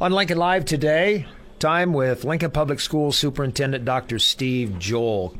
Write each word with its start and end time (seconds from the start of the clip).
On 0.00 0.10
Lincoln 0.10 0.38
Live 0.38 0.64
today, 0.64 1.24
time 1.60 1.92
with 1.92 2.24
Lincoln 2.24 2.50
Public 2.50 2.80
Schools 2.80 3.16
Superintendent 3.16 3.84
Dr. 3.84 4.18
Steve 4.18 4.76
Joel. 4.80 5.36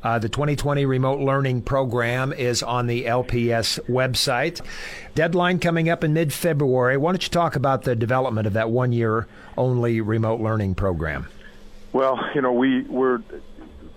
Uh, 0.00 0.20
the 0.20 0.28
2020 0.28 0.86
Remote 0.86 1.18
Learning 1.18 1.60
Program 1.60 2.32
is 2.32 2.62
on 2.62 2.86
the 2.86 3.06
LPS 3.06 3.80
website. 3.88 4.60
Deadline 5.16 5.58
coming 5.58 5.88
up 5.88 6.04
in 6.04 6.12
mid 6.12 6.32
February. 6.32 6.96
Why 6.96 7.10
don't 7.10 7.22
you 7.24 7.30
talk 7.30 7.56
about 7.56 7.82
the 7.82 7.96
development 7.96 8.46
of 8.46 8.52
that 8.52 8.70
one 8.70 8.92
year 8.92 9.26
only 9.56 10.00
remote 10.00 10.40
learning 10.40 10.76
program? 10.76 11.26
Well, 11.92 12.20
you 12.32 12.42
know, 12.42 12.52
we, 12.52 12.82
we're 12.82 13.22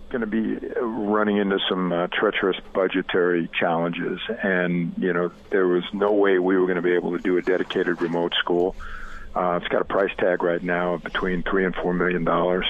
going 0.10 0.22
to 0.22 0.28
be 0.28 0.56
running 0.82 1.38
into 1.38 1.60
some 1.70 1.92
uh, 1.92 2.08
treacherous 2.08 2.58
budgetary 2.74 3.48
challenges, 3.60 4.20
and, 4.42 4.92
you 4.98 5.14
know, 5.14 5.32
there 5.52 5.68
was 5.68 5.84
no 5.94 6.14
way 6.14 6.40
we 6.40 6.58
were 6.58 6.66
going 6.66 6.78
to 6.78 6.82
be 6.82 6.94
able 6.94 7.16
to 7.16 7.22
do 7.22 7.38
a 7.38 7.44
dedicated 7.44 8.02
remote 8.02 8.34
school. 8.40 8.76
Uh, 9.40 9.56
it's 9.56 9.70
got 9.70 9.82
a 9.82 9.86
price 9.86 10.12
tag 10.18 10.44
right 10.44 10.62
now 10.62 10.96
of 10.96 11.04
between 11.04 11.44
three 11.44 11.64
and 11.64 11.74
four 11.74 11.94
million 11.94 12.26
dollars, 12.26 12.66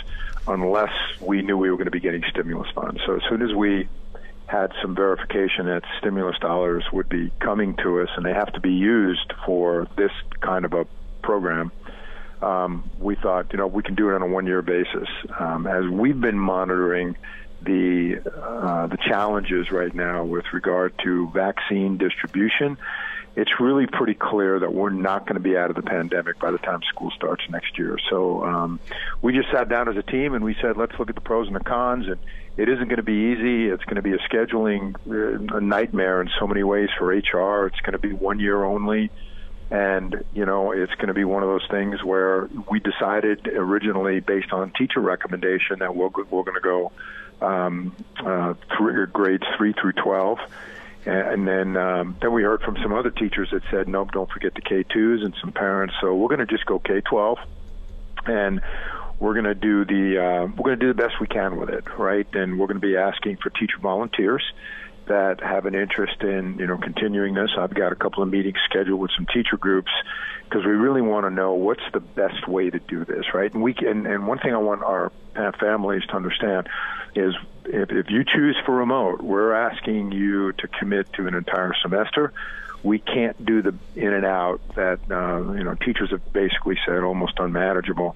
unless 0.48 0.94
we 1.20 1.42
knew 1.42 1.58
we 1.58 1.72
were 1.72 1.78
going 1.78 1.86
to 1.86 1.92
be 1.92 2.00
getting 2.00 2.24
stimulus 2.30 2.70
funds. 2.76 3.02
So 3.08 3.16
as 3.16 3.24
soon 3.28 3.42
as 3.42 3.52
we 3.56 3.90
had 4.46 4.72
some 4.80 4.94
verification 4.94 5.66
that 5.66 5.82
stimulus 5.98 6.38
dollars 6.38 6.84
would 6.94 7.10
be 7.10 7.32
coming 7.40 7.76
to 7.78 8.02
us, 8.02 8.10
and 8.16 8.24
they 8.24 8.34
have 8.34 8.54
to 8.54 8.60
be 8.60 8.74
used 8.74 9.34
for 9.48 9.88
this 9.98 10.12
kind 10.42 10.64
of 10.64 10.74
a 10.74 10.86
program, 11.24 11.72
um, 12.44 12.88
we 13.00 13.16
thought, 13.16 13.48
you 13.52 13.58
know, 13.58 13.66
we 13.66 13.82
can 13.82 13.96
do 13.96 14.12
it 14.12 14.14
on 14.14 14.22
a 14.22 14.28
one-year 14.28 14.62
basis. 14.62 15.10
Um, 15.40 15.66
as 15.66 15.86
we've 15.88 16.22
been 16.22 16.38
monitoring 16.38 17.18
the 17.64 18.22
uh, 18.26 18.86
the 18.86 18.98
challenges 18.98 19.72
right 19.72 19.94
now 19.94 20.24
with 20.24 20.46
regard 20.54 20.94
to 21.04 21.32
vaccine 21.32 21.98
distribution 21.98 22.78
it's 23.36 23.52
really 23.60 23.86
pretty 23.86 24.16
clear 24.16 24.60
that 24.60 24.74
we're 24.74 24.90
not 24.90 25.26
going 25.26 25.36
to 25.36 25.42
be 25.42 25.56
out 25.56 25.70
of 25.70 25.76
the 25.76 25.82
pandemic 25.82 26.40
by 26.40 26.52
the 26.52 26.58
time 26.58 26.82
school 26.90 27.12
starts 27.12 27.44
next 27.50 27.78
year. 27.78 27.98
So 28.10 28.44
um, 28.44 28.80
we 29.22 29.34
just 29.34 29.52
sat 29.52 29.70
down 29.70 29.88
as 29.88 29.98
a 29.98 30.04
team 30.04 30.34
and 30.34 30.44
we 30.44 30.56
said, 30.62 30.78
let's 30.78 30.98
look 31.00 31.10
at 31.10 31.16
the 31.16 31.22
pros 31.22 31.48
and 31.48 31.56
the 31.56 31.64
cons. 31.64 32.08
And 32.08 32.18
it 32.58 32.68
isn't 32.68 32.88
going 32.88 32.98
to 32.98 33.04
be 33.04 33.34
easy. 33.34 33.68
It's 33.68 33.84
going 33.86 33.96
to 33.96 34.02
be 34.02 34.14
a 34.14 34.18
scheduling 34.18 34.96
uh, 35.08 35.58
a 35.58 35.62
nightmare 35.62 36.22
in 36.22 36.30
so 36.40 36.48
many 36.48 36.64
ways 36.64 36.90
for 36.98 37.08
HR. 37.08 37.68
It's 37.68 37.80
going 37.82 37.94
to 37.94 38.00
be 38.00 38.14
one 38.14 38.40
year 38.40 38.64
only. 38.64 39.12
And, 39.72 40.24
you 40.34 40.46
know, 40.46 40.72
it's 40.72 40.94
going 40.96 41.10
to 41.10 41.14
be 41.14 41.24
one 41.24 41.44
of 41.44 41.50
those 41.50 41.68
things 41.70 42.04
where 42.04 42.50
we 42.70 42.80
decided 42.80 43.48
originally 43.48 44.20
based 44.20 44.52
on 44.52 44.72
teacher 44.72 45.00
recommendation 45.00 45.80
that 45.80 45.96
we're, 45.96 46.10
we're 46.10 46.44
going 46.44 46.56
to 46.56 46.60
go 46.62 46.92
um, 47.42 47.96
uh, 48.18 48.56
three, 48.76 49.06
grades 49.06 49.46
3 49.58 49.74
through 49.74 49.94
12 49.94 50.40
and 51.10 51.48
then 51.48 51.78
um, 51.78 52.18
then 52.22 52.34
we 52.34 52.44
heard 52.44 52.62
from 52.62 52.78
some 52.82 52.94
other 52.94 53.10
teachers 53.10 53.50
that 53.52 53.64
said, 53.72 53.88
nope, 53.88 54.12
don't 54.12 54.30
forget 54.30 54.54
the 54.54 54.62
K2s 54.62 55.24
and 55.24 55.34
some 55.42 55.52
parents. 55.52 55.96
So 56.02 56.16
we're 56.16 56.28
going 56.28 56.40
to 56.40 56.46
just 56.46 56.66
go 56.66 56.80
K12, 56.80 57.38
and 58.26 58.62
we're 59.20 59.34
going 59.34 59.46
to 59.46 59.56
do 59.56 59.86
the 59.86 60.18
uh, 60.18 60.46
we're 60.48 60.64
going 60.64 60.80
to 60.80 60.86
do 60.86 60.94
the 60.94 61.02
best 61.02 61.20
we 61.20 61.28
can 61.28 61.58
with 61.58 61.70
it, 61.70 61.86
right? 61.98 62.28
And 62.34 62.60
we're 62.60 62.68
going 62.68 62.82
to 62.82 62.88
be 62.88 62.98
asking 62.98 63.38
for 63.38 63.50
teacher 63.50 63.78
volunteers 63.82 64.44
that 65.08 65.42
have 65.42 65.66
an 65.66 65.74
interest 65.74 66.22
in 66.22 66.58
you 66.60 66.68
know 66.68 66.78
continuing 66.78 67.34
this. 67.34 67.50
I've 67.58 67.74
got 67.74 67.92
a 67.92 67.96
couple 67.96 68.24
of 68.24 68.30
meetings 68.30 68.58
scheduled 68.70 69.00
with 69.00 69.12
some 69.16 69.26
teacher 69.26 69.58
groups 69.58 69.92
because 70.44 70.66
we 70.66 70.72
really 70.72 71.02
want 71.02 71.26
to 71.26 71.30
know 71.30 71.54
what's 71.54 71.84
the 71.94 72.00
best 72.00 72.48
way 72.48 72.70
to 72.70 72.80
do 72.80 73.06
this, 73.06 73.34
right? 73.34 73.54
And 73.54 73.62
we 73.62 73.74
can, 73.74 74.08
and 74.08 74.28
one 74.28 74.40
thing 74.40 74.54
I 74.54 74.58
want 74.58 74.84
our 74.84 75.12
families 75.60 76.04
to 76.10 76.16
understand 76.16 76.68
is 77.16 77.36
if, 77.66 77.92
if 77.92 78.10
you 78.10 78.24
choose 78.24 78.58
for 78.66 78.76
remote, 78.76 79.22
we're 79.22 79.54
asking 79.54 80.12
you 80.12 80.54
to 80.54 80.68
commit 80.68 81.12
to 81.14 81.28
an 81.28 81.36
entire 81.36 81.74
semester. 81.82 82.34
We 82.82 83.00
can't 83.00 83.46
do 83.46 83.62
the 83.62 83.76
in 83.96 84.14
and 84.14 84.26
out 84.26 84.62
that 84.76 85.00
uh, 85.12 85.52
you 85.54 85.64
know 85.64 85.76
teachers 85.76 86.12
have 86.12 86.34
basically 86.34 86.78
said 86.86 87.04
almost 87.04 87.34
unmanageable. 87.38 88.16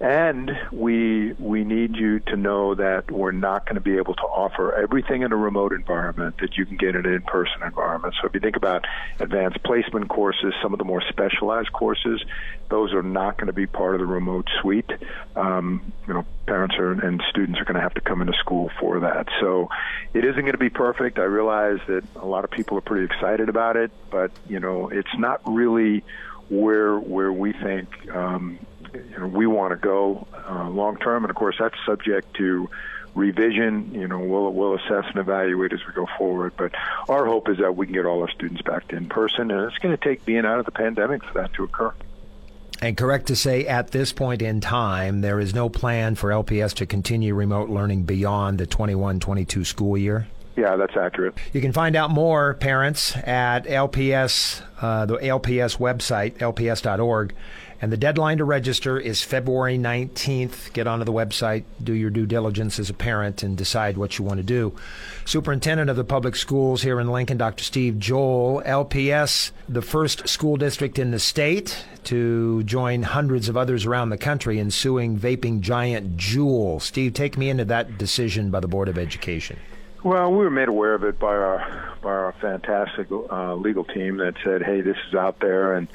And 0.00 0.50
we 0.72 1.34
we 1.34 1.62
need 1.62 1.94
you 1.94 2.20
to 2.20 2.36
know 2.36 2.74
that 2.74 3.10
we're 3.10 3.32
not 3.32 3.66
going 3.66 3.74
to 3.74 3.82
be 3.82 3.98
able 3.98 4.14
to 4.14 4.22
offer 4.22 4.74
everything 4.74 5.20
in 5.20 5.30
a 5.30 5.36
remote 5.36 5.74
environment 5.74 6.36
that 6.40 6.56
you 6.56 6.64
can 6.64 6.78
get 6.78 6.96
in 6.96 7.04
an 7.04 7.12
in-person 7.12 7.62
environment. 7.62 8.14
So 8.18 8.26
if 8.26 8.32
you 8.32 8.40
think 8.40 8.56
about 8.56 8.86
advanced 9.18 9.62
placement 9.62 10.08
courses, 10.08 10.54
some 10.62 10.72
of 10.72 10.78
the 10.78 10.86
more 10.86 11.02
specialized 11.06 11.74
courses, 11.74 12.24
those 12.70 12.94
are 12.94 13.02
not 13.02 13.36
going 13.36 13.48
to 13.48 13.52
be 13.52 13.66
part 13.66 13.94
of 13.94 14.00
the 14.00 14.06
remote 14.06 14.48
suite. 14.62 14.90
Um, 15.36 15.92
you 16.08 16.14
know, 16.14 16.24
parents 16.46 16.76
are, 16.78 16.92
and 16.92 17.22
students 17.28 17.60
are 17.60 17.64
going 17.64 17.76
to 17.76 17.82
have 17.82 17.94
to 17.94 18.00
come 18.00 18.22
into 18.22 18.32
school 18.38 18.70
for 18.80 19.00
that. 19.00 19.26
So 19.38 19.68
it 20.14 20.24
isn't 20.24 20.40
going 20.40 20.52
to 20.52 20.58
be 20.58 20.70
perfect. 20.70 21.18
I 21.18 21.24
realize 21.24 21.80
that 21.88 22.04
a 22.16 22.26
lot 22.26 22.44
of 22.44 22.50
people 22.50 22.78
are 22.78 22.82
pretty 22.82 23.04
excited 23.04 23.50
about 23.50 23.76
it, 23.76 23.90
but 24.10 24.30
you 24.48 24.60
know, 24.60 24.88
it's 24.88 25.18
not 25.18 25.42
really 25.44 26.04
where 26.48 26.98
where 26.98 27.32
we 27.32 27.52
think 27.52 27.88
um, 28.12 28.58
you 28.94 29.18
know, 29.18 29.26
we 29.26 29.46
want 29.46 29.69
to 29.69 29.69
go 29.80 30.26
uh, 30.48 30.68
long 30.68 30.96
term, 30.96 31.24
and 31.24 31.30
of 31.30 31.36
course 31.36 31.56
that's 31.58 31.74
subject 31.84 32.34
to 32.34 32.68
revision. 33.14 33.94
You 33.94 34.08
know, 34.08 34.20
we'll 34.20 34.52
we'll 34.52 34.74
assess 34.74 35.04
and 35.06 35.16
evaluate 35.16 35.72
as 35.72 35.80
we 35.86 35.92
go 35.92 36.06
forward. 36.18 36.52
But 36.56 36.72
our 37.08 37.26
hope 37.26 37.48
is 37.48 37.58
that 37.58 37.76
we 37.76 37.86
can 37.86 37.94
get 37.94 38.06
all 38.06 38.20
our 38.22 38.30
students 38.30 38.62
back 38.62 38.88
to 38.88 38.96
in 38.96 39.08
person, 39.08 39.50
and 39.50 39.70
it's 39.70 39.78
going 39.78 39.96
to 39.96 40.02
take 40.02 40.24
being 40.24 40.46
out 40.46 40.58
of 40.58 40.64
the 40.64 40.72
pandemic 40.72 41.24
for 41.24 41.34
that 41.34 41.52
to 41.54 41.64
occur. 41.64 41.92
And 42.82 42.96
correct 42.96 43.26
to 43.26 43.36
say, 43.36 43.66
at 43.66 43.90
this 43.90 44.12
point 44.12 44.40
in 44.40 44.62
time, 44.62 45.20
there 45.20 45.38
is 45.38 45.54
no 45.54 45.68
plan 45.68 46.14
for 46.14 46.30
LPS 46.30 46.74
to 46.76 46.86
continue 46.86 47.34
remote 47.34 47.68
learning 47.68 48.04
beyond 48.04 48.58
the 48.58 48.66
21 48.66 49.20
22 49.20 49.64
school 49.64 49.98
year? 49.98 50.26
Yeah, 50.56 50.76
that's 50.76 50.96
accurate. 50.96 51.34
You 51.52 51.60
can 51.60 51.72
find 51.72 51.94
out 51.94 52.10
more, 52.10 52.54
parents, 52.54 53.16
at 53.16 53.60
LPS, 53.64 54.62
uh, 54.80 55.06
the 55.06 55.16
LPS 55.16 55.78
website, 55.78 56.38
lps.org. 56.38 57.34
And 57.82 57.90
the 57.90 57.96
deadline 57.96 58.38
to 58.38 58.44
register 58.44 58.98
is 58.98 59.22
February 59.22 59.78
19th. 59.78 60.72
Get 60.74 60.86
onto 60.86 61.04
the 61.04 61.12
website, 61.12 61.64
do 61.82 61.94
your 61.94 62.10
due 62.10 62.26
diligence 62.26 62.78
as 62.78 62.90
a 62.90 62.94
parent, 62.94 63.42
and 63.42 63.56
decide 63.56 63.96
what 63.96 64.18
you 64.18 64.24
want 64.24 64.36
to 64.36 64.44
do. 64.44 64.76
Superintendent 65.24 65.88
of 65.88 65.96
the 65.96 66.04
public 66.04 66.36
schools 66.36 66.82
here 66.82 67.00
in 67.00 67.10
Lincoln, 67.10 67.38
Dr. 67.38 67.64
Steve 67.64 67.98
Joel. 67.98 68.62
LPS, 68.66 69.52
the 69.66 69.80
first 69.80 70.28
school 70.28 70.58
district 70.58 70.98
in 70.98 71.10
the 71.10 71.18
state 71.18 71.86
to 72.04 72.62
join 72.64 73.02
hundreds 73.02 73.48
of 73.48 73.56
others 73.56 73.86
around 73.86 74.10
the 74.10 74.18
country 74.18 74.58
in 74.58 74.70
suing 74.70 75.18
vaping 75.18 75.60
giant 75.60 76.18
Juul. 76.18 76.82
Steve, 76.82 77.14
take 77.14 77.38
me 77.38 77.48
into 77.48 77.64
that 77.66 77.96
decision 77.96 78.50
by 78.50 78.60
the 78.60 78.68
Board 78.68 78.88
of 78.88 78.98
Education. 78.98 79.58
Well, 80.02 80.30
we 80.30 80.38
were 80.38 80.50
made 80.50 80.68
aware 80.68 80.94
of 80.94 81.04
it 81.04 81.18
by 81.18 81.34
our 81.34 81.94
by 82.02 82.10
our 82.10 82.34
fantastic 82.40 83.08
uh, 83.10 83.54
legal 83.54 83.84
team 83.84 84.16
that 84.16 84.34
said, 84.42 84.62
"Hey, 84.62 84.80
this 84.80 84.96
is 85.08 85.14
out 85.14 85.40
there," 85.40 85.74
and 85.74 85.88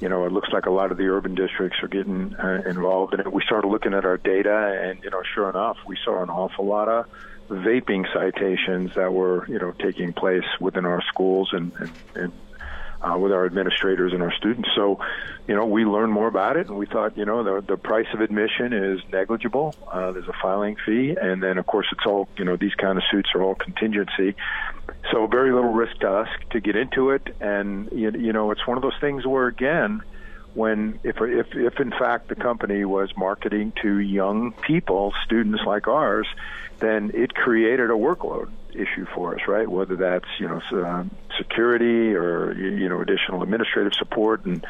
you 0.00 0.08
know, 0.08 0.24
it 0.26 0.32
looks 0.32 0.48
like 0.52 0.66
a 0.66 0.70
lot 0.70 0.92
of 0.92 0.98
the 0.98 1.08
urban 1.08 1.34
districts 1.34 1.78
are 1.82 1.88
getting 1.88 2.34
uh, 2.36 2.62
involved 2.66 3.14
in 3.14 3.20
it. 3.20 3.32
We 3.32 3.42
started 3.42 3.68
looking 3.68 3.94
at 3.94 4.04
our 4.04 4.16
data, 4.16 4.80
and 4.84 5.02
you 5.02 5.10
know, 5.10 5.22
sure 5.34 5.50
enough, 5.50 5.76
we 5.86 5.96
saw 6.04 6.22
an 6.22 6.30
awful 6.30 6.66
lot 6.66 6.88
of 6.88 7.06
vaping 7.48 8.04
citations 8.12 8.94
that 8.94 9.12
were 9.12 9.46
you 9.48 9.58
know 9.58 9.72
taking 9.72 10.12
place 10.12 10.44
within 10.60 10.84
our 10.84 11.02
schools 11.08 11.50
and, 11.52 11.72
and, 11.78 11.90
and 12.14 12.32
uh, 13.02 13.16
with 13.18 13.32
our 13.32 13.46
administrators 13.46 14.12
and 14.12 14.22
our 14.22 14.32
students. 14.32 14.68
So, 14.74 14.98
you 15.46 15.54
know, 15.54 15.66
we 15.66 15.84
learned 15.84 16.12
more 16.12 16.28
about 16.28 16.56
it, 16.56 16.68
and 16.68 16.76
we 16.76 16.86
thought, 16.86 17.16
you 17.16 17.24
know, 17.24 17.42
the 17.42 17.64
the 17.66 17.76
price 17.76 18.06
of 18.12 18.20
admission 18.20 18.72
is 18.72 19.00
negligible. 19.12 19.74
Uh, 19.90 20.12
there's 20.12 20.28
a 20.28 20.36
filing 20.42 20.76
fee, 20.84 21.16
and 21.20 21.42
then 21.42 21.58
of 21.58 21.66
course 21.66 21.86
it's 21.92 22.04
all, 22.06 22.28
you 22.36 22.44
know, 22.44 22.56
these 22.56 22.74
kind 22.74 22.98
of 22.98 23.04
suits 23.10 23.30
are 23.34 23.42
all 23.42 23.54
contingency. 23.54 24.34
So 25.12 25.26
very 25.26 25.52
little 25.52 25.72
risk 25.72 25.98
to 26.00 26.10
us 26.10 26.28
to 26.50 26.60
get 26.60 26.76
into 26.76 27.10
it, 27.10 27.34
and 27.40 27.88
you, 27.92 28.10
you 28.10 28.32
know, 28.32 28.50
it's 28.50 28.66
one 28.66 28.76
of 28.76 28.82
those 28.82 28.98
things 29.00 29.26
where 29.26 29.46
again 29.46 30.02
when 30.54 30.98
if 31.04 31.16
if 31.20 31.46
if 31.54 31.80
in 31.80 31.90
fact 31.90 32.28
the 32.28 32.34
company 32.34 32.84
was 32.84 33.10
marketing 33.16 33.72
to 33.82 33.98
young 33.98 34.54
people, 34.66 35.12
students 35.24 35.62
like 35.66 35.88
ours, 35.88 36.26
then 36.80 37.10
it 37.14 37.34
created 37.34 37.90
a 37.90 37.94
workload 37.94 38.50
issue 38.70 39.06
for 39.14 39.34
us, 39.34 39.40
right? 39.48 39.68
Whether 39.68 39.96
that's 39.96 40.28
you 40.38 40.48
know 40.48 40.60
uh, 40.72 41.04
security 41.36 42.14
or 42.14 42.52
you 42.54 42.88
know 42.88 43.00
additional 43.00 43.42
administrative 43.42 43.92
support, 43.94 44.44
and 44.44 44.64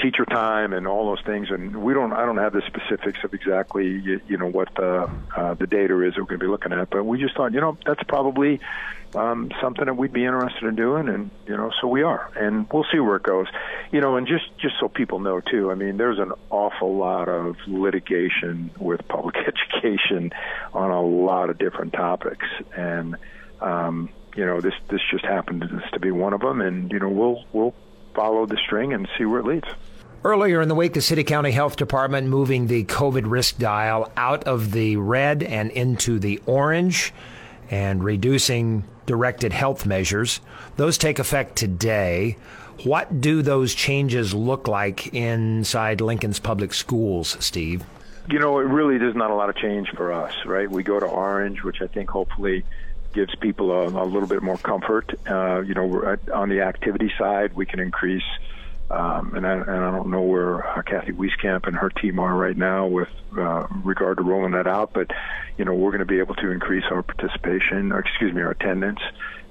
teacher 0.00 0.24
time 0.24 0.72
and 0.72 0.86
all 0.86 1.06
those 1.06 1.24
things. 1.24 1.50
And 1.50 1.82
we 1.82 1.94
don't, 1.94 2.12
I 2.12 2.24
don't 2.24 2.38
have 2.38 2.52
the 2.52 2.62
specifics 2.66 3.22
of 3.24 3.34
exactly, 3.34 3.86
you, 3.86 4.20
you 4.26 4.36
know, 4.36 4.46
what 4.46 4.74
the 4.74 5.10
uh, 5.36 5.54
the 5.54 5.66
data 5.66 6.00
is 6.02 6.14
that 6.14 6.20
we're 6.20 6.26
going 6.26 6.40
to 6.40 6.46
be 6.46 6.50
looking 6.50 6.72
at. 6.72 6.90
But 6.90 7.04
we 7.04 7.20
just 7.20 7.36
thought, 7.36 7.52
you 7.52 7.60
know, 7.60 7.76
that's 7.84 8.02
probably 8.04 8.60
um, 9.14 9.50
something 9.60 9.84
that 9.84 9.94
we'd 9.96 10.12
be 10.12 10.24
interested 10.24 10.64
in 10.64 10.76
doing, 10.76 11.08
and 11.08 11.30
you 11.46 11.56
know, 11.56 11.70
so 11.80 11.88
we 11.88 12.02
are, 12.02 12.30
and 12.36 12.66
we'll 12.70 12.86
see 12.92 12.98
where 12.98 13.16
it 13.16 13.22
goes. 13.22 13.46
You 13.90 14.00
know, 14.00 14.16
and 14.16 14.26
just 14.26 14.44
just 14.58 14.74
so 14.80 14.88
people 14.88 15.20
know 15.20 15.40
too, 15.40 15.70
I 15.70 15.74
mean, 15.74 15.96
there's 15.96 16.18
an 16.18 16.32
awful 16.50 16.96
lot 16.96 17.28
of 17.28 17.56
litigation 17.66 18.70
with 18.78 19.06
public 19.08 19.36
education 19.46 20.32
on 20.74 20.90
a 20.90 21.02
lot 21.02 21.50
of 21.50 21.58
different 21.58 21.92
topics, 21.92 22.46
and 22.76 23.16
um, 23.60 24.10
you 24.34 24.44
know, 24.44 24.60
this 24.60 24.74
this 24.88 25.00
just 25.10 25.24
happened 25.24 25.62
to, 25.62 25.90
to 25.92 26.00
be 26.00 26.10
one 26.10 26.32
of 26.32 26.40
them, 26.40 26.60
and 26.60 26.92
you 26.92 26.98
know, 26.98 27.08
we'll 27.08 27.44
we'll 27.52 27.74
follow 28.16 28.46
the 28.46 28.56
string 28.56 28.92
and 28.92 29.06
see 29.16 29.24
where 29.24 29.38
it 29.38 29.46
leads. 29.46 29.68
Earlier 30.24 30.60
in 30.60 30.68
the 30.68 30.74
week, 30.74 30.94
the 30.94 31.00
City 31.00 31.22
County 31.22 31.52
Health 31.52 31.76
Department 31.76 32.26
moving 32.26 32.66
the 32.66 32.84
COVID 32.84 33.30
risk 33.30 33.58
dial 33.58 34.10
out 34.16 34.42
of 34.44 34.72
the 34.72 34.96
red 34.96 35.44
and 35.44 35.70
into 35.70 36.18
the 36.18 36.40
orange 36.46 37.14
and 37.70 38.02
reducing 38.02 38.82
directed 39.04 39.52
health 39.52 39.86
measures. 39.86 40.40
Those 40.76 40.98
take 40.98 41.20
effect 41.20 41.54
today. 41.54 42.38
What 42.82 43.20
do 43.20 43.40
those 43.42 43.72
changes 43.74 44.34
look 44.34 44.66
like 44.66 45.14
inside 45.14 46.00
Lincoln's 46.00 46.40
public 46.40 46.74
schools, 46.74 47.36
Steve? 47.38 47.84
You 48.28 48.40
know, 48.40 48.58
it 48.58 48.64
really 48.64 48.96
is 48.96 49.14
not 49.14 49.30
a 49.30 49.34
lot 49.34 49.48
of 49.48 49.56
change 49.56 49.90
for 49.90 50.12
us, 50.12 50.34
right? 50.44 50.68
We 50.68 50.82
go 50.82 50.98
to 50.98 51.06
orange, 51.06 51.62
which 51.62 51.80
I 51.80 51.86
think 51.86 52.10
hopefully 52.10 52.64
gives 53.16 53.34
people 53.36 53.72
a, 53.72 53.86
a 53.86 54.04
little 54.04 54.28
bit 54.28 54.42
more 54.42 54.58
comfort. 54.58 55.18
Uh, 55.28 55.60
you 55.62 55.72
know, 55.72 56.16
on 56.34 56.50
the 56.50 56.60
activity 56.60 57.10
side, 57.18 57.54
we 57.54 57.64
can 57.64 57.80
increase. 57.80 58.22
Um, 58.90 59.32
and, 59.34 59.44
I, 59.44 59.52
and 59.54 59.70
I 59.70 59.90
don't 59.90 60.10
know 60.10 60.22
where 60.22 60.64
uh, 60.64 60.82
Kathy 60.82 61.12
Wieskamp 61.12 61.66
and 61.66 61.74
her 61.74 61.88
team 61.88 62.20
are 62.20 62.36
right 62.36 62.56
now 62.56 62.86
with 62.86 63.08
uh, 63.36 63.66
regard 63.82 64.18
to 64.18 64.22
rolling 64.22 64.52
that 64.52 64.68
out, 64.68 64.92
but 64.92 65.10
you 65.58 65.64
know 65.64 65.74
we're 65.74 65.90
going 65.90 66.00
to 66.00 66.04
be 66.04 66.20
able 66.20 66.36
to 66.36 66.50
increase 66.52 66.84
our 66.90 67.02
participation, 67.02 67.90
or 67.90 67.98
excuse 67.98 68.32
me, 68.32 68.42
our 68.42 68.50
attendance. 68.50 69.00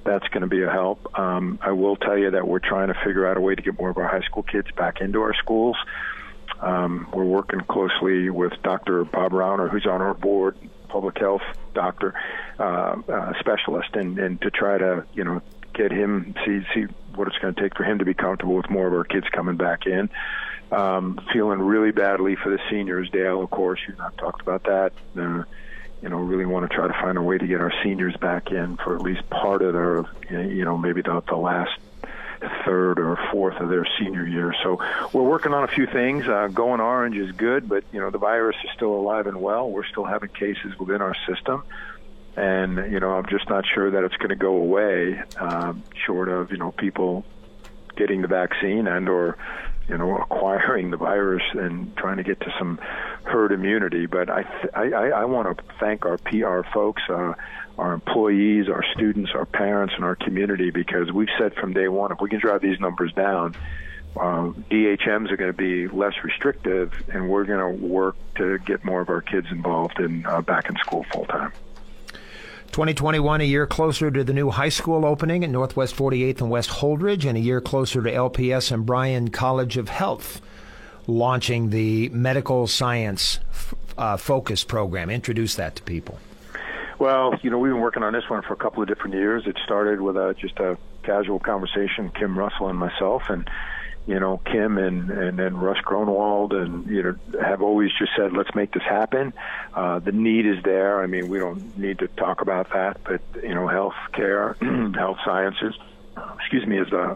That's 0.06 0.28
going 0.28 0.42
to 0.42 0.48
be 0.48 0.62
a 0.62 0.70
help. 0.70 1.20
Um, 1.20 1.60
I 1.62 1.72
will 1.72 1.96
tell 1.98 2.18
you 2.18 2.32
that 2.32 2.48
we're 2.48 2.60
trying 2.60 2.90
to 2.90 2.94
figure 3.04 3.28
out 3.28 3.36
a 3.36 3.42
way 3.42 3.56
to 3.56 3.62
get 3.62 3.78
more 3.78 3.90
of 3.90 3.98
our 3.98 4.08
high 4.08 4.22
school 4.22 4.44
kids 4.44 4.68
back 4.78 5.02
into 5.02 5.22
our 5.22 5.34
schools. 5.34 5.76
Um, 6.62 7.08
we're 7.12 7.26
working 7.26 7.62
closely 7.62 8.30
with 8.30 8.54
Dr. 8.64 9.04
Bob 9.04 9.32
Rauner, 9.32 9.70
who's 9.70 9.88
on 9.88 10.02
our 10.02 10.14
board, 10.14 10.56
public 10.88 11.18
health 11.18 11.42
doctor, 11.74 12.14
uh, 12.60 12.96
uh, 13.08 13.34
specialist, 13.40 13.96
and, 13.96 14.18
and 14.20 14.42
to 14.42 14.52
try 14.52 14.78
to 14.78 15.06
you 15.14 15.24
know 15.24 15.42
get 15.74 15.92
him 15.92 16.36
see 16.46 16.62
see 16.74 16.84
what 17.16 17.28
it's 17.28 17.38
going 17.38 17.54
to 17.54 17.62
take 17.62 17.76
for 17.76 17.84
him 17.84 18.00
to 18.00 18.06
be 18.06 18.14
comfortable 18.14 18.56
with 18.56 18.70
more 18.70 18.88
of 18.88 18.94
our 18.94 19.04
kids 19.04 19.28
coming 19.32 19.58
back 19.58 19.86
in. 19.86 20.10
Um, 20.72 21.20
feeling 21.32 21.60
really 21.60 21.92
badly 21.92 22.36
for 22.36 22.50
the 22.50 22.60
seniors, 22.70 23.10
Dale. 23.10 23.42
Of 23.42 23.50
course, 23.50 23.80
you've 23.88 23.98
not 23.98 24.18
talked 24.18 24.42
about 24.42 24.64
that. 24.64 24.94
Uh, 25.18 25.44
you 26.02 26.10
know, 26.10 26.18
really 26.18 26.46
want 26.46 26.70
to 26.70 26.76
try 26.76 26.88
to 26.88 26.94
find 26.94 27.18
a 27.18 27.22
way 27.22 27.38
to 27.38 27.48
get 27.48 27.62
our 27.62 27.74
seniors 27.84 28.16
back 28.18 28.52
in 28.52 28.78
for 28.78 28.96
at 28.96 29.02
least 29.02 29.28
part 29.30 29.62
of 29.62 29.74
their, 29.74 30.04
you 30.30 30.66
know, 30.66 30.78
maybe 30.78 31.02
the, 31.02 31.24
the 31.28 31.36
last 31.36 31.80
third 32.66 33.00
or 33.00 33.18
fourth 33.32 33.60
of 33.60 33.70
their 33.70 33.88
senior 34.00 34.26
year. 34.26 34.54
So 34.64 34.80
we're 35.14 35.24
working 35.24 35.54
on 35.54 35.64
a 35.64 35.68
few 35.68 35.88
things. 35.88 36.28
Uh, 36.28 36.48
going 36.48 36.82
orange 36.82 37.16
is 37.16 37.32
good, 37.32 37.68
but 37.68 37.84
you 37.92 38.00
know 38.00 38.10
the 38.10 38.18
virus 38.18 38.56
is 38.64 38.70
still 38.76 38.94
alive 38.94 39.28
and 39.28 39.42
well. 39.42 39.70
We're 39.70 39.86
still 39.86 40.06
having 40.06 40.30
cases 40.30 40.78
within 40.78 41.02
our 41.02 41.16
system, 41.28 41.64
and 42.36 42.92
you 42.92 43.00
know 43.00 43.12
I'm 43.12 43.26
just 43.30 43.50
not 43.50 43.66
sure 43.74 43.92
that 43.92 44.04
it's 44.04 44.16
going 44.18 44.30
to 44.30 44.36
go 44.36 44.56
away, 44.56 45.22
um, 45.38 45.84
short 46.06 46.30
of 46.30 46.52
you 46.52 46.58
know 46.58 46.72
people 46.72 47.26
getting 47.96 48.22
the 48.22 48.28
vaccine 48.28 48.88
and 48.88 49.08
or 49.08 49.38
you 49.88 49.98
know 49.98 50.18
acquiring 50.22 50.92
the 50.92 50.98
virus 50.98 51.44
and 51.54 51.96
trying 51.98 52.18
to 52.18 52.24
get 52.24 52.40
to 52.42 52.54
some 52.58 52.80
herd 53.24 53.52
immunity. 53.52 54.06
But 54.06 54.30
I 54.30 54.44
th- 54.44 54.74
I, 54.74 55.10
I 55.10 55.26
want 55.26 55.58
to 55.58 55.64
thank 55.80 56.06
our 56.06 56.18
PR 56.18 56.62
folks. 56.74 57.02
Uh, 57.10 57.34
our 57.78 57.92
employees, 57.92 58.70
our 58.70 58.86
students, 58.94 59.32
our 59.36 59.46
parents, 59.46 59.94
and 59.96 60.06
our 60.06 60.16
community 60.16 60.72
because 60.72 61.12
we've 61.12 61.28
said 61.38 61.54
from 61.56 61.74
day 61.74 61.90
one 61.90 62.10
if 62.12 62.22
we 62.22 62.30
can 62.30 62.40
drive 62.40 62.62
these 62.62 62.80
numbers 62.80 63.12
down, 63.12 63.54
uh, 64.16 64.52
DHMs 64.72 65.30
are 65.32 65.38
going 65.38 65.52
to 65.52 65.58
be 65.58 65.88
less 65.90 66.14
restrictive, 66.24 66.94
and 67.10 67.30
we're 67.30 67.44
going 67.44 67.60
to 67.60 67.86
work 67.86 68.16
to 68.36 68.58
get 68.60 68.86
more 68.86 69.02
of 69.02 69.10
our 69.10 69.22
kids 69.22 69.48
involved 69.52 70.00
in 70.00 70.26
uh, 70.26 70.42
back 70.42 70.70
in 70.70 70.78
school 70.78 71.06
full 71.12 71.26
time. 71.26 71.52
2021, 72.76 73.40
a 73.40 73.46
year 73.46 73.66
closer 73.66 74.12
to 74.12 74.22
the 74.22 74.34
new 74.34 74.50
high 74.50 74.68
school 74.68 75.06
opening 75.06 75.46
at 75.46 75.50
Northwest 75.50 75.96
48th 75.96 76.42
and 76.42 76.50
West 76.50 76.70
Holdrege, 76.70 77.24
and 77.24 77.38
a 77.38 77.40
year 77.40 77.62
closer 77.62 78.04
to 78.04 78.12
LPS 78.12 78.70
and 78.70 78.86
Bryan 78.86 79.30
College 79.30 79.78
of 79.78 79.88
Health 79.88 80.42
launching 81.08 81.70
the 81.70 82.10
medical 82.10 82.68
science 82.68 83.40
uh, 83.98 84.18
focus 84.18 84.66
program. 84.66 85.10
Introduce 85.10 85.56
that 85.56 85.78
to 85.78 85.84
people. 85.84 86.20
Well, 87.00 87.40
you 87.42 87.50
know, 87.50 87.60
we've 87.60 87.72
been 87.72 87.80
working 87.80 88.04
on 88.04 88.12
this 88.12 88.30
one 88.30 88.42
for 88.42 88.52
a 88.52 88.58
couple 88.58 88.84
of 88.84 88.90
different 88.90 89.14
years. 89.14 89.48
It 89.48 89.58
started 89.64 90.02
with 90.02 90.18
a, 90.18 90.36
just 90.38 90.60
a 90.60 90.78
casual 91.04 91.40
conversation, 91.40 92.10
Kim 92.10 92.38
Russell 92.38 92.68
and 92.68 92.78
myself, 92.78 93.30
and 93.30 93.50
you 94.08 94.20
know, 94.20 94.38
Kim 94.46 94.78
and 94.78 95.10
and 95.10 95.38
then 95.38 95.58
Russ 95.58 95.80
Gronwald, 95.84 96.54
and 96.54 96.88
you 96.88 97.04
know, 97.04 97.16
have 97.42 97.62
always 97.62 97.92
just 97.98 98.12
said, 98.16 98.34
let's 98.34 98.54
make 98.56 98.72
this 98.72 98.84
happen. 98.84 99.34
Uh, 99.74 100.00
the 100.00 100.12
need 100.12 100.46
is 100.46 100.64
there. 100.64 101.02
I 101.02 101.08
mean, 101.08 101.28
we 101.28 101.40
don't 101.40 101.78
need 101.78 102.00
to 102.00 102.08
talk 102.08 102.42
about 102.42 102.72
that, 102.74 102.98
but 103.04 103.22
you 103.42 103.56
know, 103.56 103.68
health 103.68 103.96
care, 104.14 104.54
health 104.96 105.18
sciences, 105.26 105.76
excuse 106.40 106.66
me, 106.66 106.80
is 106.80 106.92
uh, 106.94 107.16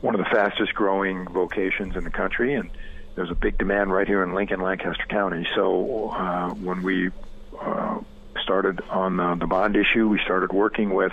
one 0.00 0.14
of 0.14 0.20
the 0.20 0.30
fastest 0.30 0.74
growing 0.74 1.28
vocations 1.28 1.96
in 1.96 2.04
the 2.04 2.10
country, 2.10 2.54
and 2.54 2.70
there's 3.14 3.30
a 3.30 3.34
big 3.34 3.58
demand 3.58 3.92
right 3.92 4.06
here 4.06 4.22
in 4.22 4.34
Lincoln, 4.34 4.60
Lancaster 4.60 5.06
County. 5.08 5.46
So 5.54 6.10
uh, 6.10 6.50
when 6.54 6.82
we 6.82 7.10
uh, 7.60 7.98
started 8.42 8.80
on 8.90 9.38
the, 9.38 9.46
bond 9.46 9.76
issue. 9.76 10.08
We 10.08 10.20
started 10.24 10.52
working 10.52 10.92
with 10.92 11.12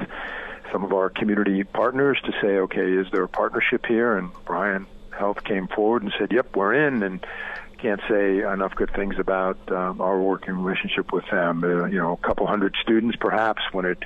some 0.72 0.84
of 0.84 0.94
our 0.94 1.10
community 1.10 1.64
partners 1.64 2.20
to 2.26 2.32
say, 2.42 2.58
okay, 2.60 2.92
is 2.94 3.08
there 3.12 3.24
a 3.24 3.28
partnership 3.28 3.86
here? 3.86 4.18
And 4.18 4.32
Bryan 4.46 4.88
Health 5.18 5.44
came 5.44 5.68
forward 5.68 6.04
and 6.04 6.14
said, 6.18 6.32
yep, 6.32 6.56
we're 6.56 6.74
in. 6.74 7.04
And 7.04 7.26
can't 7.78 8.02
say 8.10 8.40
enough 8.40 8.76
good 8.76 8.92
things 8.96 9.16
about 9.20 9.58
um, 9.72 10.02
our 10.02 10.20
working 10.20 10.56
relationship 10.56 11.14
with 11.14 11.26
them. 11.30 11.64
Uh, 11.64 11.86
you 11.86 12.00
know, 12.00 12.14
a 12.14 12.28
couple 12.28 12.48
hundred 12.48 12.76
students 12.82 13.16
perhaps 13.20 13.62
when 13.72 13.86
it 13.86 14.00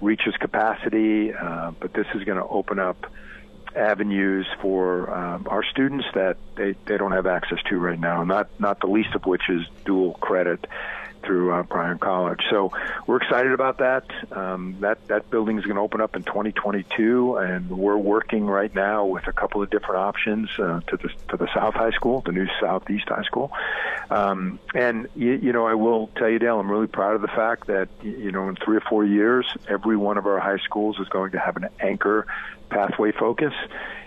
reaches 0.00 0.34
capacity, 0.36 1.32
uh, 1.32 1.72
but 1.80 1.92
this 1.92 2.06
is 2.14 2.24
going 2.24 2.38
to 2.38 2.46
open 2.46 2.78
up 2.78 3.06
avenues 3.74 4.46
for 4.60 5.12
um, 5.12 5.46
our 5.50 5.62
students 5.64 6.06
that 6.14 6.36
they, 6.54 6.74
they 6.86 6.96
don't 6.96 7.12
have 7.12 7.26
access 7.26 7.58
to 7.68 7.78
right 7.78 8.00
now. 8.00 8.24
Not 8.24 8.48
not 8.58 8.80
the 8.80 8.86
least 8.86 9.14
of 9.14 9.26
which 9.26 9.50
is 9.50 9.62
dual 9.84 10.14
credit 10.14 10.66
through 11.26 11.52
uh, 11.52 11.62
Bryan 11.64 11.98
College. 11.98 12.40
So 12.50 12.72
we're 13.06 13.18
excited 13.18 13.52
about 13.52 13.78
that. 13.78 14.04
Um, 14.32 14.76
that 14.80 15.06
that 15.08 15.28
building 15.30 15.58
is 15.58 15.64
going 15.64 15.76
to 15.76 15.82
open 15.82 16.00
up 16.00 16.16
in 16.16 16.22
2022, 16.22 17.36
and 17.36 17.68
we're 17.70 17.96
working 17.96 18.46
right 18.46 18.74
now 18.74 19.04
with 19.04 19.26
a 19.26 19.32
couple 19.32 19.62
of 19.62 19.70
different 19.70 19.96
options 19.96 20.48
uh, 20.58 20.80
to 20.88 20.96
the 20.96 21.10
to 21.30 21.36
the 21.36 21.48
South 21.52 21.74
High 21.74 21.90
School, 21.90 22.22
the 22.24 22.32
new 22.32 22.46
Southeast 22.60 23.08
High 23.08 23.24
School. 23.24 23.52
Um, 24.08 24.58
and 24.74 25.08
you, 25.16 25.32
you 25.32 25.52
know, 25.52 25.66
I 25.66 25.74
will 25.74 26.08
tell 26.16 26.28
you, 26.28 26.38
Dale, 26.38 26.60
I'm 26.60 26.70
really 26.70 26.86
proud 26.86 27.16
of 27.16 27.22
the 27.22 27.28
fact 27.28 27.66
that 27.66 27.88
you 28.02 28.32
know 28.32 28.48
in 28.48 28.56
three 28.56 28.76
or 28.76 28.82
four 28.88 29.04
years, 29.04 29.46
every 29.68 29.96
one 29.96 30.18
of 30.18 30.26
our 30.26 30.38
high 30.38 30.58
schools 30.58 30.98
is 31.00 31.08
going 31.08 31.32
to 31.32 31.38
have 31.38 31.56
an 31.56 31.68
anchor 31.80 32.26
pathway 32.70 33.12
focus. 33.12 33.52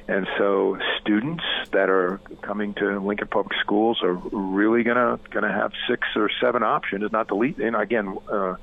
And 0.10 0.28
so 0.40 0.76
students 1.00 1.44
that 1.70 1.88
are 1.88 2.20
coming 2.42 2.74
to 2.76 3.00
Lincoln 3.00 3.28
Public 3.28 3.56
Schools 3.60 4.02
are 4.02 4.14
really 4.14 4.82
gonna 4.82 5.20
gonna 5.30 5.54
have 5.54 5.72
six 5.88 6.08
or 6.16 6.32
seven 6.42 6.64
options, 6.64 7.12
not 7.12 7.28
the 7.28 7.36
least. 7.36 7.60
And 7.60 7.76
again, 7.76 8.18
uh, 8.28 8.56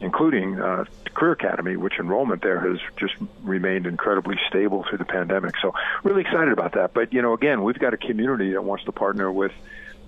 including 0.00 0.60
uh, 0.60 0.84
Career 1.12 1.32
Academy, 1.32 1.76
which 1.76 1.94
enrollment 1.98 2.42
there 2.42 2.60
has 2.60 2.78
just 2.96 3.14
remained 3.42 3.88
incredibly 3.88 4.36
stable 4.48 4.84
through 4.88 4.98
the 4.98 5.04
pandemic. 5.04 5.56
So 5.60 5.74
really 6.04 6.20
excited 6.20 6.52
about 6.52 6.74
that. 6.74 6.94
But 6.94 7.12
you 7.12 7.22
know, 7.22 7.32
again, 7.32 7.64
we've 7.64 7.78
got 7.78 7.92
a 7.92 7.96
community 7.96 8.52
that 8.52 8.62
wants 8.62 8.84
to 8.84 8.92
partner 8.92 9.32
with 9.32 9.50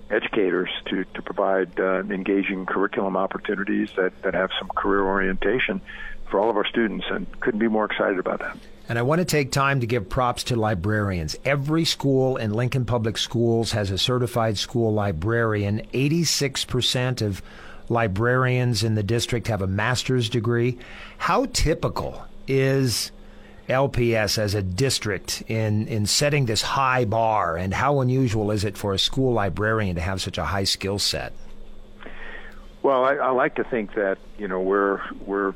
educators 0.08 0.70
to, 0.84 1.02
to 1.14 1.22
provide 1.22 1.80
uh, 1.80 2.04
engaging 2.10 2.64
curriculum 2.64 3.16
opportunities 3.16 3.90
that, 3.96 4.12
that 4.22 4.34
have 4.34 4.50
some 4.60 4.68
career 4.68 5.02
orientation 5.02 5.80
for 6.30 6.40
all 6.40 6.50
of 6.50 6.56
our 6.56 6.66
students 6.66 7.06
and 7.10 7.26
couldn't 7.40 7.60
be 7.60 7.68
more 7.68 7.84
excited 7.84 8.18
about 8.18 8.40
that. 8.40 8.56
And 8.88 8.98
I 8.98 9.02
want 9.02 9.18
to 9.20 9.24
take 9.24 9.50
time 9.50 9.80
to 9.80 9.86
give 9.86 10.08
props 10.08 10.44
to 10.44 10.56
librarians. 10.56 11.36
Every 11.44 11.84
school 11.84 12.36
in 12.36 12.52
Lincoln 12.52 12.84
Public 12.84 13.18
Schools 13.18 13.72
has 13.72 13.90
a 13.90 13.98
certified 13.98 14.58
school 14.58 14.92
librarian. 14.92 15.82
86% 15.92 17.20
of 17.20 17.42
librarians 17.88 18.84
in 18.84 18.94
the 18.94 19.02
district 19.02 19.48
have 19.48 19.62
a 19.62 19.66
master's 19.66 20.28
degree. 20.28 20.78
How 21.18 21.46
typical 21.46 22.24
is 22.46 23.10
LPS 23.68 24.38
as 24.38 24.54
a 24.54 24.62
district 24.62 25.42
in, 25.48 25.88
in 25.88 26.06
setting 26.06 26.46
this 26.46 26.62
high 26.62 27.04
bar, 27.04 27.56
and 27.56 27.74
how 27.74 28.00
unusual 28.00 28.52
is 28.52 28.64
it 28.64 28.76
for 28.76 28.92
a 28.92 28.98
school 28.98 29.32
librarian 29.32 29.96
to 29.96 30.00
have 30.00 30.20
such 30.20 30.38
a 30.38 30.44
high 30.44 30.64
skill 30.64 31.00
set? 31.00 31.32
Well, 32.82 33.04
I, 33.04 33.14
I 33.14 33.30
like 33.30 33.56
to 33.56 33.64
think 33.64 33.94
that 33.94 34.18
you 34.38 34.46
know 34.46 34.60
we're 34.60 35.00
we're 35.24 35.54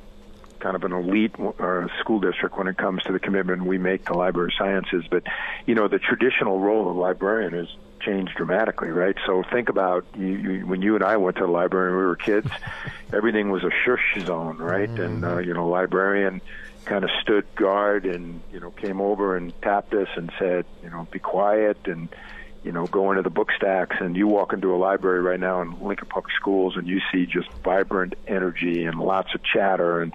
kind 0.60 0.76
of 0.76 0.84
an 0.84 0.92
elite 0.92 1.34
uh, 1.38 1.86
school 2.00 2.20
district 2.20 2.56
when 2.56 2.68
it 2.68 2.76
comes 2.76 3.02
to 3.04 3.12
the 3.12 3.18
commitment 3.18 3.64
we 3.64 3.78
make 3.78 4.04
to 4.06 4.14
library 4.14 4.52
sciences. 4.56 5.04
But 5.10 5.24
you 5.66 5.74
know, 5.74 5.88
the 5.88 5.98
traditional 5.98 6.60
role 6.60 6.90
of 6.90 6.96
librarian 6.96 7.52
has 7.54 7.68
changed 8.00 8.34
dramatically, 8.36 8.88
right? 8.88 9.16
So 9.26 9.42
think 9.52 9.68
about 9.68 10.04
you, 10.16 10.26
you, 10.26 10.66
when 10.66 10.82
you 10.82 10.94
and 10.94 11.04
I 11.04 11.16
went 11.16 11.36
to 11.36 11.44
the 11.44 11.52
library 11.52 11.90
when 11.90 11.98
we 11.98 12.06
were 12.06 12.16
kids, 12.16 12.48
everything 13.12 13.50
was 13.50 13.64
a 13.64 13.70
shush 13.84 14.24
zone, 14.24 14.58
right? 14.58 14.88
Mm-hmm. 14.88 15.02
And 15.02 15.24
uh, 15.24 15.38
you 15.38 15.54
know, 15.54 15.68
librarian 15.68 16.40
kind 16.84 17.04
of 17.04 17.10
stood 17.20 17.46
guard 17.56 18.06
and 18.06 18.40
you 18.52 18.60
know 18.60 18.70
came 18.70 19.00
over 19.00 19.36
and 19.36 19.52
tapped 19.62 19.94
us 19.94 20.08
and 20.16 20.30
said, 20.38 20.64
you 20.82 20.90
know, 20.90 21.06
be 21.10 21.18
quiet 21.18 21.78
and 21.86 22.08
you 22.62 22.72
know, 22.72 22.86
go 22.86 23.10
into 23.10 23.22
the 23.22 23.30
book 23.30 23.50
stacks 23.56 23.96
and 24.00 24.16
you 24.16 24.26
walk 24.26 24.52
into 24.52 24.74
a 24.74 24.76
library 24.76 25.22
right 25.22 25.40
now 25.40 25.62
in 25.62 25.80
Lincoln 25.80 26.08
Public 26.08 26.32
Schools 26.36 26.76
and 26.76 26.86
you 26.86 27.00
see 27.10 27.24
just 27.24 27.50
vibrant 27.64 28.14
energy 28.26 28.84
and 28.84 28.98
lots 28.98 29.34
of 29.34 29.42
chatter 29.42 30.02
and, 30.02 30.12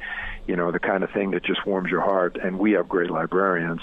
you 0.48 0.56
know, 0.56 0.72
the 0.72 0.80
kind 0.80 1.04
of 1.04 1.12
thing 1.12 1.32
that 1.32 1.44
just 1.44 1.66
warms 1.66 1.90
your 1.90 2.02
heart. 2.02 2.38
And 2.42 2.60
we 2.60 2.74
have 2.74 2.88
great 2.88 3.10
librarians. 3.10 3.82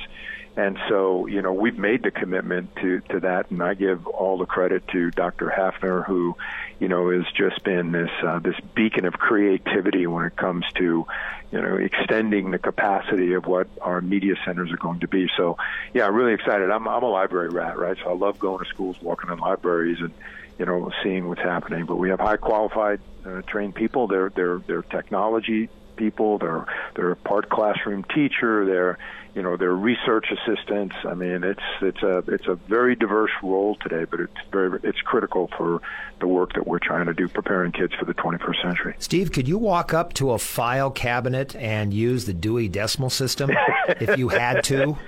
And 0.55 0.79
so, 0.89 1.27
you 1.27 1.41
know, 1.41 1.53
we've 1.55 1.79
made 1.79 2.03
the 2.03 2.11
commitment 2.11 2.77
to, 2.77 3.01
to 3.09 3.21
that, 3.21 3.51
and 3.51 3.63
I 3.63 3.73
give 3.73 4.07
all 4.07 4.37
the 4.37 4.45
credit 4.45 4.87
to 4.89 5.11
Dr. 5.11 5.49
Hafner, 5.49 6.05
who, 6.05 6.37
you 6.79 6.89
know, 6.89 7.09
has 7.11 7.25
just 7.35 7.65
been 7.65 7.91
this 7.91 8.11
uh, 8.23 8.39
this 8.39 8.57
beacon 8.75 9.07
of 9.07 9.15
creativity 9.15 10.07
when 10.07 10.27
it 10.27 10.37
comes 10.37 10.67
to, 10.75 11.07
you 11.51 11.63
know, 11.63 11.77
extending 11.77 12.51
the 12.51 12.59
capacity 12.59 13.33
of 13.33 13.47
what 13.47 13.67
our 13.81 14.03
media 14.03 14.35
centers 14.45 14.71
are 14.71 14.77
going 14.77 15.01
to 15.01 15.09
be. 15.09 15.31
So, 15.39 15.57
yeah, 15.95 16.07
I'm 16.07 16.15
really 16.15 16.35
excited. 16.35 16.71
I'm 16.71 16.87
I'm 16.87 17.03
a 17.03 17.09
library 17.09 17.49
rat, 17.49 17.79
right? 17.79 17.97
So 18.05 18.11
I 18.11 18.15
love 18.15 18.39
going 18.39 18.63
to 18.63 18.69
schools, 18.69 18.97
walking 19.01 19.31
in 19.31 19.39
libraries, 19.39 20.01
and 20.01 20.13
you 20.59 20.67
know, 20.67 20.93
seeing 21.03 21.29
what's 21.29 21.41
happening. 21.41 21.87
But 21.87 21.97
we 21.97 22.11
have 22.11 22.21
high 22.21 22.37
qualified, 22.37 23.01
uh, 23.25 23.41
trained 23.47 23.75
people. 23.75 24.07
They're 24.07 24.29
they're 24.29 24.59
they're 24.59 24.83
technology 24.83 25.71
people. 25.97 26.39
They're 26.39 26.67
they're 26.95 27.15
part 27.15 27.49
classroom 27.49 28.05
teacher. 28.05 28.65
They're 28.65 28.99
you 29.35 29.43
know 29.43 29.57
they're 29.57 29.75
research 29.75 30.27
assistants. 30.31 30.97
I 31.05 31.15
mean, 31.15 31.45
it's 31.45 31.63
it's 31.81 32.03
a 32.03 32.19
it's 32.29 32.47
a 32.47 32.55
very 32.55 32.95
diverse 32.97 33.31
role 33.43 33.77
today, 33.77 34.05
but 34.05 34.21
it's 34.21 34.33
very 34.51 34.79
it's 34.83 35.01
critical 35.01 35.51
for 35.57 35.81
the 36.21 36.27
work 36.29 36.53
that 36.55 36.67
we're 36.67 36.79
trying 36.79 37.07
to 37.07 37.15
do, 37.15 37.29
preparing 37.29 37.73
kids 37.73 37.95
for 37.95 38.05
the 38.05 38.15
21st 38.15 38.63
century. 38.63 38.95
Steve, 38.99 39.33
could 39.33 39.49
you 39.49 39.59
walk 39.59 39.93
up 39.93 40.13
to 40.15 40.33
a 40.33 40.39
file 40.39 40.91
cabinet 40.91 41.57
and 41.57 41.93
use 41.93 42.27
the 42.27 42.33
Dewey 42.33 42.69
Decimal 42.69 43.11
System 43.11 43.51
if 43.89 44.17
you 44.17 44.29
had 44.29 44.63
to? 44.65 44.97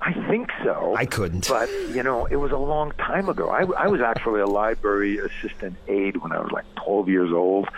I 0.00 0.12
think 0.28 0.50
so. 0.62 0.94
I 0.96 1.06
couldn't. 1.06 1.48
But, 1.48 1.68
you 1.90 2.02
know, 2.02 2.26
it 2.26 2.36
was 2.36 2.52
a 2.52 2.56
long 2.56 2.92
time 2.92 3.28
ago. 3.28 3.50
I, 3.50 3.62
I 3.62 3.88
was 3.88 4.00
actually 4.00 4.40
a 4.40 4.46
library 4.46 5.18
assistant 5.18 5.76
aide 5.88 6.18
when 6.18 6.32
I 6.32 6.38
was 6.38 6.50
like 6.52 6.64
12 6.76 7.08
years 7.08 7.32
old. 7.32 7.68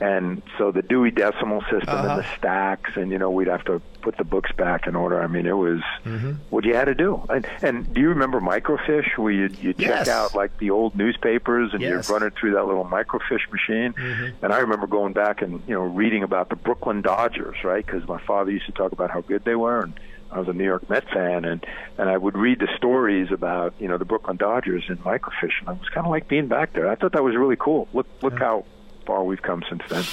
And 0.00 0.42
so 0.56 0.72
the 0.72 0.82
Dewey 0.82 1.10
Decimal 1.10 1.60
System 1.62 1.88
uh-huh. 1.88 2.08
and 2.08 2.24
the 2.24 2.36
stacks, 2.38 2.92
and 2.96 3.10
you 3.10 3.18
know 3.18 3.30
we'd 3.30 3.48
have 3.48 3.64
to 3.66 3.82
put 4.00 4.16
the 4.16 4.24
books 4.24 4.50
back 4.52 4.86
in 4.86 4.96
order. 4.96 5.20
I 5.20 5.26
mean, 5.26 5.46
it 5.46 5.56
was 5.56 5.80
mm-hmm. 6.04 6.32
what 6.48 6.64
you 6.64 6.74
had 6.74 6.86
to 6.86 6.94
do. 6.94 7.22
And, 7.28 7.46
and 7.60 7.92
do 7.92 8.00
you 8.00 8.08
remember 8.08 8.40
microfiche, 8.40 9.18
where 9.18 9.32
you 9.32 9.50
you 9.60 9.74
check 9.74 10.06
yes. 10.06 10.08
out 10.08 10.34
like 10.34 10.56
the 10.58 10.70
old 10.70 10.96
newspapers 10.96 11.72
and 11.72 11.82
yes. 11.82 12.08
you 12.08 12.14
run 12.14 12.22
it 12.22 12.34
through 12.34 12.52
that 12.54 12.64
little 12.64 12.84
microfiche 12.84 13.50
machine? 13.52 13.92
Mm-hmm. 13.92 14.44
And 14.44 14.52
I 14.52 14.58
remember 14.58 14.86
going 14.86 15.12
back 15.12 15.42
and 15.42 15.62
you 15.66 15.74
know 15.74 15.82
reading 15.82 16.22
about 16.22 16.48
the 16.48 16.56
Brooklyn 16.56 17.02
Dodgers, 17.02 17.56
right? 17.62 17.84
Because 17.84 18.06
my 18.08 18.20
father 18.20 18.50
used 18.50 18.66
to 18.66 18.72
talk 18.72 18.92
about 18.92 19.10
how 19.10 19.20
good 19.20 19.44
they 19.44 19.54
were, 19.54 19.82
and 19.82 20.00
I 20.30 20.38
was 20.38 20.48
a 20.48 20.52
New 20.52 20.64
York 20.64 20.88
Met 20.88 21.08
fan, 21.10 21.44
and 21.44 21.64
and 21.98 22.08
I 22.08 22.16
would 22.16 22.36
read 22.36 22.60
the 22.60 22.68
stories 22.76 23.30
about 23.30 23.74
you 23.78 23.88
know 23.88 23.98
the 23.98 24.04
Brooklyn 24.04 24.36
Dodgers 24.36 24.84
in 24.88 24.96
microfiche, 24.98 25.60
and 25.60 25.76
it 25.76 25.80
was 25.80 25.88
kind 25.92 26.06
of 26.06 26.10
like 26.10 26.28
being 26.28 26.48
back 26.48 26.72
there. 26.72 26.88
I 26.88 26.94
thought 26.94 27.12
that 27.12 27.24
was 27.24 27.36
really 27.36 27.56
cool. 27.56 27.88
Look 27.92 28.06
look 28.22 28.34
yeah. 28.34 28.38
how 28.38 28.64
far 29.10 29.24
we've 29.24 29.42
come 29.42 29.60
since 29.68 29.82
then. 29.88 30.04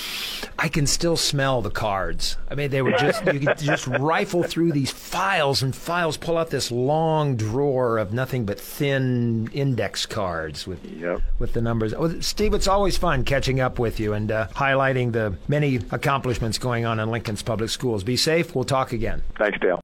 I 0.57 0.69
can 0.69 0.87
still 0.87 1.17
smell 1.17 1.61
the 1.61 1.69
cards. 1.69 2.35
I 2.49 2.55
mean, 2.55 2.71
they 2.71 2.81
were 2.81 2.93
just 2.93 3.23
you 3.27 3.39
could 3.39 3.59
just 3.59 3.85
rifle 3.99 4.41
through 4.41 4.71
these 4.71 4.89
files 4.89 5.61
and 5.61 5.75
files, 5.75 6.17
pull 6.17 6.35
out 6.35 6.49
this 6.49 6.71
long 6.71 7.35
drawer 7.35 7.99
of 7.99 8.11
nothing 8.11 8.47
but 8.47 8.59
thin 8.59 9.49
index 9.53 10.07
cards 10.07 10.65
with 10.65 10.83
yep. 10.83 11.21
with 11.37 11.53
the 11.53 11.61
numbers. 11.61 11.93
Oh, 11.93 12.19
Steve, 12.21 12.55
it's 12.55 12.67
always 12.67 12.97
fun 12.97 13.23
catching 13.23 13.59
up 13.59 13.77
with 13.77 13.99
you 13.99 14.13
and 14.13 14.31
uh, 14.31 14.47
highlighting 14.55 15.11
the 15.11 15.35
many 15.47 15.75
accomplishments 15.91 16.57
going 16.57 16.85
on 16.85 16.99
in 16.99 17.11
Lincoln's 17.11 17.43
public 17.43 17.69
schools. 17.69 18.03
Be 18.03 18.17
safe. 18.17 18.55
We'll 18.55 18.63
talk 18.63 18.93
again. 18.93 19.21
Thanks, 19.37 19.59
Dale. 19.59 19.75